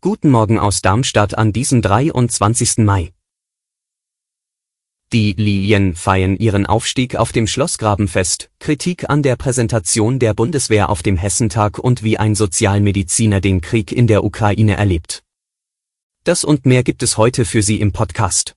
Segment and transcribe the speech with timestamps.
[0.00, 2.78] Guten Morgen aus Darmstadt an diesem 23.
[2.78, 3.12] Mai.
[5.12, 11.02] Die Lilien feiern ihren Aufstieg auf dem Schlossgrabenfest, Kritik an der Präsentation der Bundeswehr auf
[11.02, 15.24] dem Hessentag und wie ein Sozialmediziner den Krieg in der Ukraine erlebt.
[16.22, 18.54] Das und mehr gibt es heute für Sie im Podcast.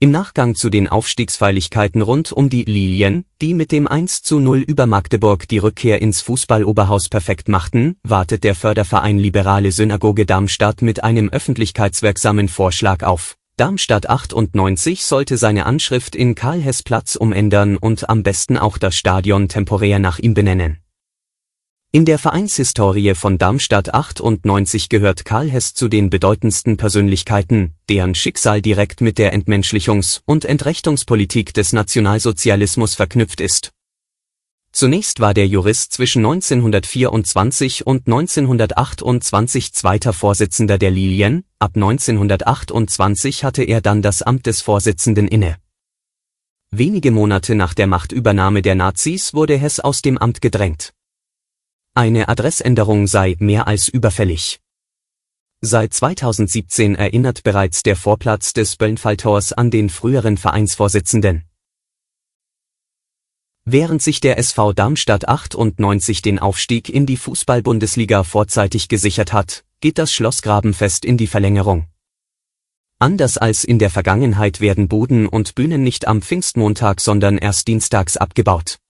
[0.00, 4.58] Im Nachgang zu den Aufstiegsfeierlichkeiten rund um die Lilien, die mit dem 1 zu 0
[4.58, 11.02] über Magdeburg die Rückkehr ins Fußballoberhaus perfekt machten, wartet der Förderverein Liberale Synagoge Darmstadt mit
[11.04, 13.36] einem öffentlichkeitswirksamen Vorschlag auf.
[13.56, 20.00] Darmstadt 98 sollte seine Anschrift in Karl-Hess-Platz umändern und am besten auch das Stadion temporär
[20.00, 20.83] nach ihm benennen.
[21.94, 28.60] In der Vereinshistorie von Darmstadt 98 gehört Karl Hess zu den bedeutendsten Persönlichkeiten, deren Schicksal
[28.60, 33.70] direkt mit der Entmenschlichungs- und Entrechtungspolitik des Nationalsozialismus verknüpft ist.
[34.72, 43.62] Zunächst war der Jurist zwischen 1924 und 1928 zweiter Vorsitzender der Lilien, ab 1928 hatte
[43.62, 45.58] er dann das Amt des Vorsitzenden inne.
[46.72, 50.93] Wenige Monate nach der Machtübernahme der Nazis wurde Hess aus dem Amt gedrängt.
[51.96, 54.60] Eine Adressänderung sei mehr als überfällig.
[55.60, 61.44] Seit 2017 erinnert bereits der Vorplatz des Böllenfalltors an den früheren Vereinsvorsitzenden.
[63.64, 69.98] Während sich der SV Darmstadt 98 den Aufstieg in die Fußball-Bundesliga vorzeitig gesichert hat, geht
[69.98, 71.86] das Schlossgrabenfest in die Verlängerung.
[72.98, 78.16] Anders als in der Vergangenheit werden Boden und Bühnen nicht am Pfingstmontag, sondern erst dienstags
[78.16, 78.80] abgebaut.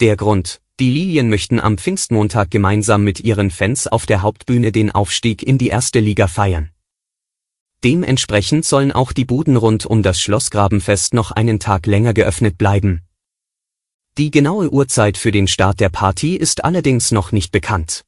[0.00, 4.90] Der Grund, die Lilien möchten am Pfingstmontag gemeinsam mit ihren Fans auf der Hauptbühne den
[4.90, 6.72] Aufstieg in die erste Liga feiern.
[7.84, 13.02] Dementsprechend sollen auch die Buden rund um das Schlossgrabenfest noch einen Tag länger geöffnet bleiben.
[14.18, 18.02] Die genaue Uhrzeit für den Start der Party ist allerdings noch nicht bekannt.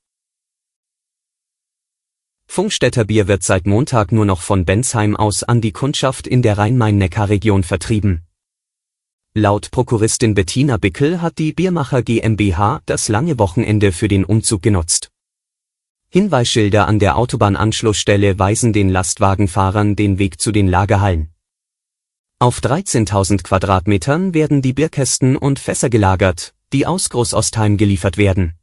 [2.48, 6.58] Funkstätter Bier wird seit Montag nur noch von Bensheim aus an die Kundschaft in der
[6.58, 8.23] Rhein-Main-Neckar-Region vertrieben.
[9.36, 15.10] Laut Prokuristin Bettina Bickel hat die Biermacher GmbH das lange Wochenende für den Umzug genutzt.
[16.08, 21.34] Hinweisschilder an der Autobahnanschlussstelle weisen den Lastwagenfahrern den Weg zu den Lagerhallen.
[22.38, 28.54] Auf 13.000 Quadratmetern werden die Bierkästen und Fässer gelagert, die aus Großostheim geliefert werden.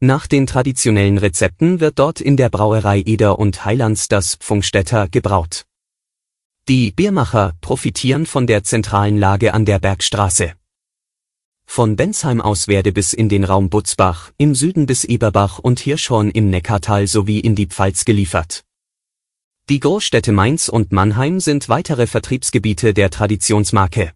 [0.00, 5.67] Nach den traditionellen Rezepten wird dort in der Brauerei Eder und Heilands das Pfungstädter gebraut.
[6.68, 10.52] Die Biermacher profitieren von der zentralen Lage an der Bergstraße.
[11.64, 16.30] Von Bensheim aus werde bis in den Raum Butzbach, im Süden bis Eberbach und Hirschhorn
[16.30, 18.66] im Neckartal sowie in die Pfalz geliefert.
[19.70, 24.12] Die Großstädte Mainz und Mannheim sind weitere Vertriebsgebiete der Traditionsmarke.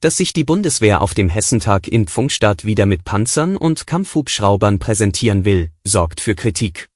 [0.00, 5.44] Dass sich die Bundeswehr auf dem Hessentag in Pfungstadt wieder mit Panzern und Kampfhubschraubern präsentieren
[5.44, 6.88] will, sorgt für Kritik.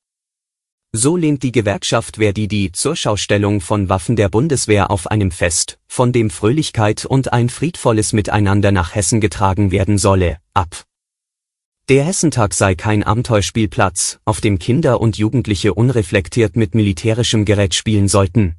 [0.93, 6.13] So lehnt die Gewerkschaft Verdi die Zurschaustellung von Waffen der Bundeswehr auf einem Fest, von
[6.13, 10.85] dem Fröhlichkeit und ein friedvolles Miteinander nach Hessen getragen werden solle, ab.
[11.91, 18.09] Der Hessentag sei kein Abenteuerspielplatz, auf dem Kinder und Jugendliche unreflektiert mit militärischem Gerät spielen
[18.09, 18.57] sollten.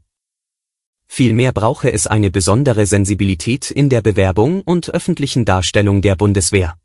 [1.08, 6.78] Vielmehr brauche es eine besondere Sensibilität in der Bewerbung und öffentlichen Darstellung der Bundeswehr.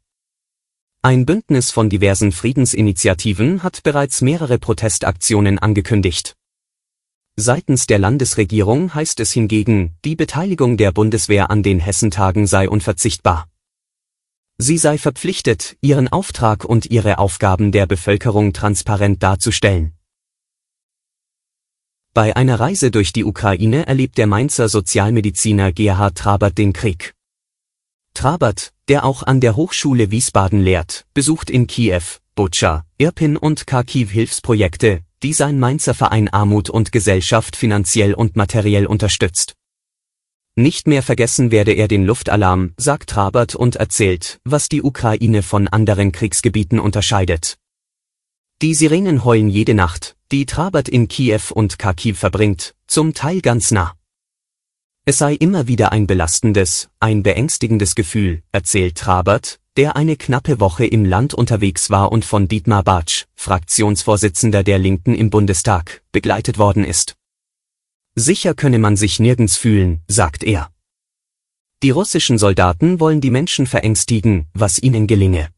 [1.04, 6.34] Ein Bündnis von diversen Friedensinitiativen hat bereits mehrere Protestaktionen angekündigt.
[7.36, 13.50] Seitens der Landesregierung heißt es hingegen, die Beteiligung der Bundeswehr an den Hessentagen sei unverzichtbar.
[14.56, 19.92] Sie sei verpflichtet, ihren Auftrag und ihre Aufgaben der Bevölkerung transparent darzustellen.
[22.14, 27.13] Bei einer Reise durch die Ukraine erlebt der Mainzer Sozialmediziner Gerhard Trabert den Krieg.
[28.14, 32.02] Trabert, der auch an der Hochschule Wiesbaden lehrt, besucht in Kiew,
[32.34, 38.86] Butscha, Irpin und Kharkiv Hilfsprojekte, die sein Mainzer Verein Armut und Gesellschaft finanziell und materiell
[38.86, 39.54] unterstützt.
[40.56, 45.66] Nicht mehr vergessen werde er den Luftalarm, sagt Trabert und erzählt, was die Ukraine von
[45.66, 47.58] anderen Kriegsgebieten unterscheidet.
[48.62, 53.72] Die Sirenen heulen jede Nacht, die Trabert in Kiew und Kharkiv verbringt, zum Teil ganz
[53.72, 53.94] nah.
[55.06, 60.86] Es sei immer wieder ein belastendes, ein beängstigendes Gefühl, erzählt Trabert, der eine knappe Woche
[60.86, 66.84] im Land unterwegs war und von Dietmar Bartsch, Fraktionsvorsitzender der Linken im Bundestag, begleitet worden
[66.84, 67.16] ist.
[68.14, 70.70] Sicher könne man sich nirgends fühlen, sagt er.
[71.82, 75.50] Die russischen Soldaten wollen die Menschen verängstigen, was ihnen gelinge.